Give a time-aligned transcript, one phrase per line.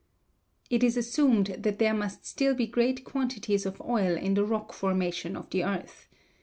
[0.71, 4.73] It is assumed that there must still be great quantities of oil in the rock
[4.73, 6.07] formation of the earth.